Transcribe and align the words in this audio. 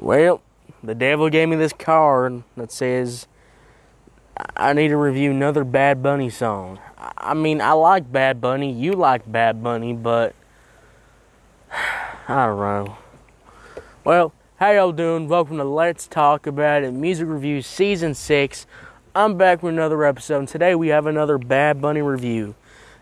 Well, 0.00 0.40
the 0.82 0.94
devil 0.94 1.28
gave 1.28 1.50
me 1.50 1.56
this 1.56 1.74
card 1.74 2.42
that 2.56 2.72
says 2.72 3.26
I 4.56 4.72
need 4.72 4.88
to 4.88 4.96
review 4.96 5.30
another 5.30 5.62
Bad 5.62 6.02
Bunny 6.02 6.30
song. 6.30 6.78
I 7.18 7.34
mean, 7.34 7.60
I 7.60 7.72
like 7.72 8.10
Bad 8.10 8.40
Bunny. 8.40 8.72
You 8.72 8.92
like 8.92 9.30
Bad 9.30 9.62
Bunny, 9.62 9.92
but 9.92 10.34
I 12.28 12.46
don't 12.46 12.58
know. 12.58 12.96
Well, 14.02 14.32
how 14.56 14.70
y'all 14.70 14.92
doing? 14.92 15.28
Welcome 15.28 15.58
to 15.58 15.64
Let's 15.64 16.06
Talk 16.06 16.46
About 16.46 16.82
It 16.82 16.92
Music 16.92 17.28
Review 17.28 17.60
Season 17.60 18.14
6. 18.14 18.66
I'm 19.14 19.36
back 19.36 19.62
with 19.62 19.74
another 19.74 20.02
episode, 20.06 20.38
and 20.38 20.48
today 20.48 20.74
we 20.74 20.88
have 20.88 21.04
another 21.04 21.36
Bad 21.36 21.82
Bunny 21.82 22.00
review. 22.00 22.54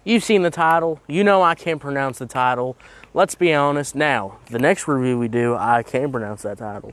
You've 0.02 0.24
seen 0.24 0.42
the 0.42 0.50
title. 0.50 1.00
You 1.06 1.22
know 1.22 1.42
I 1.42 1.54
can't 1.54 1.80
pronounce 1.80 2.18
the 2.18 2.26
title. 2.26 2.76
Let's 3.14 3.34
be 3.34 3.52
honest. 3.54 3.94
Now, 3.94 4.38
the 4.50 4.58
next 4.58 4.86
review 4.86 5.18
we 5.18 5.28
do, 5.28 5.56
I 5.56 5.82
can't 5.82 6.12
pronounce 6.12 6.42
that 6.42 6.58
title. 6.58 6.92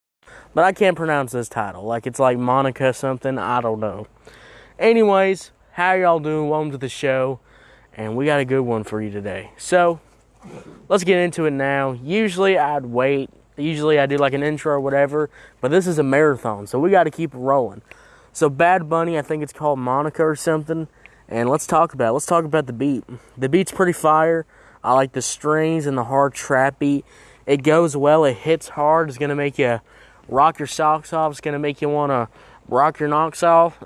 But 0.53 0.63
I 0.63 0.71
can't 0.71 0.97
pronounce 0.97 1.31
this 1.31 1.49
title. 1.49 1.83
Like 1.83 2.05
it's 2.07 2.19
like 2.19 2.37
Monica 2.37 2.93
something. 2.93 3.37
I 3.37 3.61
don't 3.61 3.79
know. 3.79 4.07
Anyways, 4.77 5.51
how 5.73 5.93
y'all 5.93 6.19
doing? 6.19 6.49
Welcome 6.49 6.71
to 6.71 6.77
the 6.77 6.89
show. 6.89 7.39
And 7.93 8.15
we 8.15 8.25
got 8.25 8.39
a 8.39 8.45
good 8.45 8.61
one 8.61 8.83
for 8.83 9.01
you 9.01 9.11
today. 9.11 9.51
So, 9.57 9.99
let's 10.87 11.03
get 11.03 11.19
into 11.19 11.45
it 11.45 11.51
now. 11.51 11.91
Usually 11.91 12.57
I'd 12.57 12.85
wait. 12.85 13.29
Usually 13.57 13.99
I 13.99 14.05
do 14.05 14.17
like 14.17 14.33
an 14.33 14.43
intro 14.43 14.73
or 14.73 14.79
whatever. 14.79 15.29
But 15.59 15.71
this 15.71 15.87
is 15.87 15.99
a 15.99 16.03
marathon. 16.03 16.67
So 16.67 16.79
we 16.79 16.89
got 16.89 17.03
to 17.03 17.11
keep 17.11 17.31
rolling. 17.33 17.81
So, 18.33 18.49
Bad 18.49 18.89
Bunny, 18.89 19.17
I 19.17 19.21
think 19.21 19.43
it's 19.43 19.53
called 19.53 19.79
Monica 19.79 20.23
or 20.25 20.35
something. 20.35 20.87
And 21.27 21.49
let's 21.49 21.67
talk 21.67 21.93
about 21.93 22.09
it. 22.09 22.13
Let's 22.13 22.25
talk 22.25 22.45
about 22.45 22.65
the 22.67 22.73
beat. 22.73 23.03
The 23.37 23.49
beat's 23.49 23.71
pretty 23.71 23.93
fire. 23.93 24.45
I 24.83 24.93
like 24.93 25.11
the 25.13 25.21
strings 25.21 25.85
and 25.85 25.97
the 25.97 26.05
hard 26.05 26.33
trap 26.33 26.79
beat. 26.79 27.05
It 27.45 27.63
goes 27.63 27.95
well. 27.95 28.25
It 28.25 28.37
hits 28.37 28.69
hard. 28.69 29.09
It's 29.09 29.17
to 29.17 29.35
make 29.35 29.59
you 29.59 29.79
rock 30.27 30.59
your 30.59 30.67
socks 30.67 31.13
off. 31.13 31.31
It's 31.31 31.41
going 31.41 31.53
to 31.53 31.59
make 31.59 31.81
you 31.81 31.89
want 31.89 32.11
to 32.11 32.27
rock 32.67 32.99
your 32.99 33.09
knocks 33.09 33.43
off. 33.43 33.83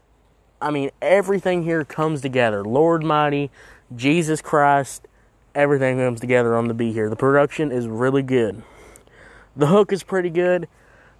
I 0.62 0.72
mean, 0.72 0.92
everything 1.02 1.64
here 1.64 1.84
comes 1.84 2.22
together. 2.22 2.64
Lord 2.64 3.04
Mighty, 3.04 3.52
Jesus 3.96 4.42
Christ, 4.42 5.08
everything 5.54 5.98
comes 5.98 6.22
together 6.22 6.56
on 6.56 6.68
the 6.68 6.74
beat 6.74 6.94
here. 6.94 7.10
The 7.10 7.16
production 7.16 7.72
is 7.72 7.88
really 7.88 8.24
good. 8.24 8.64
The 9.56 9.68
hook 9.68 9.92
is 9.92 10.04
pretty 10.04 10.30
good. 10.30 10.68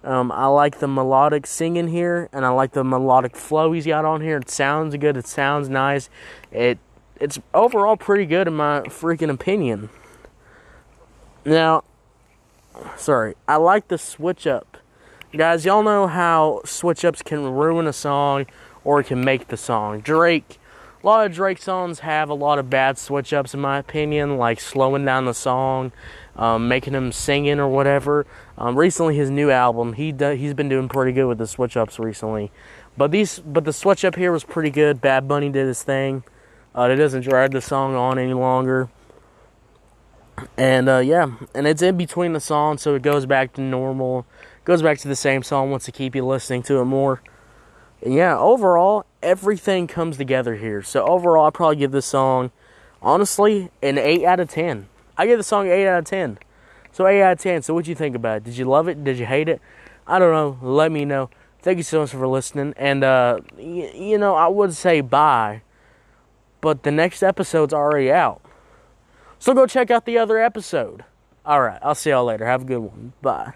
Um, 0.04 0.30
I 0.30 0.46
like 0.46 0.78
the 0.78 0.86
melodic 0.86 1.46
singing 1.46 1.88
here, 1.88 2.28
and 2.32 2.44
I 2.44 2.50
like 2.50 2.72
the 2.72 2.84
melodic 2.84 3.34
flow 3.34 3.72
he's 3.72 3.86
got 3.86 4.04
on 4.04 4.20
here. 4.20 4.36
It 4.36 4.48
sounds 4.48 4.96
good. 4.96 5.16
It 5.16 5.26
sounds 5.26 5.68
nice. 5.68 6.08
It 6.52 6.78
it's 7.18 7.38
overall 7.54 7.96
pretty 7.96 8.26
good 8.26 8.46
in 8.46 8.54
my 8.54 8.82
freaking 8.82 9.30
opinion. 9.30 9.88
Now, 11.44 11.84
sorry, 12.96 13.34
I 13.48 13.56
like 13.56 13.88
the 13.88 13.98
switch 13.98 14.46
up 14.46 14.75
Guys, 15.36 15.66
y'all 15.66 15.82
know 15.82 16.06
how 16.06 16.62
switch 16.64 17.04
ups 17.04 17.20
can 17.20 17.44
ruin 17.44 17.86
a 17.86 17.92
song 17.92 18.46
or 18.84 19.02
can 19.02 19.22
make 19.22 19.48
the 19.48 19.56
song. 19.58 20.00
Drake, 20.00 20.58
a 21.02 21.06
lot 21.06 21.26
of 21.26 21.34
Drake 21.34 21.60
songs 21.60 21.98
have 21.98 22.30
a 22.30 22.34
lot 22.34 22.58
of 22.58 22.70
bad 22.70 22.96
switch 22.96 23.34
ups, 23.34 23.52
in 23.52 23.60
my 23.60 23.76
opinion, 23.76 24.38
like 24.38 24.60
slowing 24.60 25.04
down 25.04 25.26
the 25.26 25.34
song, 25.34 25.92
um, 26.36 26.68
making 26.68 26.94
him 26.94 27.12
singing 27.12 27.60
or 27.60 27.68
whatever. 27.68 28.24
Um, 28.56 28.78
recently, 28.78 29.14
his 29.16 29.28
new 29.28 29.50
album, 29.50 29.92
he 29.92 30.10
do, 30.10 30.30
he's 30.30 30.54
been 30.54 30.70
doing 30.70 30.88
pretty 30.88 31.12
good 31.12 31.26
with 31.26 31.36
the 31.36 31.46
switch 31.46 31.76
ups 31.76 31.98
recently. 31.98 32.50
But 32.96 33.10
these, 33.10 33.38
but 33.40 33.66
the 33.66 33.74
switch 33.74 34.06
up 34.06 34.16
here 34.16 34.32
was 34.32 34.42
pretty 34.42 34.70
good. 34.70 35.02
Bad 35.02 35.28
Bunny 35.28 35.50
did 35.50 35.66
his 35.66 35.82
thing. 35.82 36.24
Uh, 36.74 36.88
it 36.90 36.96
doesn't 36.96 37.22
drag 37.22 37.50
the 37.50 37.60
song 37.60 37.94
on 37.94 38.18
any 38.18 38.32
longer. 38.32 38.88
And 40.56 40.88
uh, 40.88 40.98
yeah, 40.98 41.26
and 41.54 41.66
it's 41.66 41.82
in 41.82 41.98
between 41.98 42.32
the 42.32 42.40
songs, 42.40 42.80
so 42.80 42.94
it 42.94 43.02
goes 43.02 43.26
back 43.26 43.52
to 43.54 43.60
normal 43.60 44.26
goes 44.66 44.82
back 44.82 44.98
to 44.98 45.08
the 45.08 45.16
same 45.16 45.44
song 45.44 45.70
wants 45.70 45.86
to 45.86 45.92
keep 45.92 46.14
you 46.14 46.26
listening 46.26 46.62
to 46.64 46.78
it 46.78 46.84
more. 46.84 47.22
And 48.02 48.12
yeah, 48.12 48.36
overall, 48.36 49.06
everything 49.22 49.86
comes 49.86 50.18
together 50.18 50.56
here. 50.56 50.82
So 50.82 51.06
overall, 51.06 51.46
i 51.46 51.50
probably 51.50 51.76
give 51.76 51.92
this 51.92 52.04
song, 52.04 52.50
honestly, 53.00 53.70
an 53.80 53.96
8 53.96 54.24
out 54.24 54.40
of 54.40 54.50
10. 54.50 54.88
I 55.16 55.26
give 55.26 55.38
the 55.38 55.44
song 55.44 55.68
8 55.68 55.86
out 55.86 55.98
of 56.00 56.04
10. 56.04 56.38
So 56.90 57.06
8 57.06 57.22
out 57.22 57.32
of 57.34 57.38
10. 57.38 57.62
So 57.62 57.74
what 57.74 57.86
you 57.86 57.94
think 57.94 58.16
about 58.16 58.38
it? 58.38 58.44
Did 58.44 58.58
you 58.58 58.64
love 58.64 58.88
it? 58.88 59.02
Did 59.04 59.18
you 59.18 59.24
hate 59.26 59.48
it? 59.48 59.62
I 60.06 60.18
don't 60.18 60.32
know. 60.32 60.58
Let 60.68 60.90
me 60.90 61.04
know. 61.04 61.30
Thank 61.62 61.78
you 61.78 61.84
so 61.84 62.00
much 62.00 62.10
for 62.10 62.26
listening. 62.26 62.74
And, 62.76 63.04
uh, 63.04 63.38
y- 63.56 63.92
you 63.94 64.18
know, 64.18 64.34
I 64.34 64.48
would 64.48 64.74
say 64.74 65.00
bye, 65.00 65.62
but 66.60 66.82
the 66.82 66.90
next 66.90 67.22
episode's 67.22 67.72
already 67.72 68.10
out. 68.10 68.40
So 69.38 69.54
go 69.54 69.66
check 69.66 69.92
out 69.92 70.06
the 70.06 70.18
other 70.18 70.38
episode. 70.38 71.04
All 71.44 71.62
right. 71.62 71.78
I'll 71.82 71.94
see 71.94 72.10
y'all 72.10 72.24
later. 72.24 72.46
Have 72.46 72.62
a 72.62 72.64
good 72.64 72.78
one. 72.78 73.12
Bye. 73.22 73.54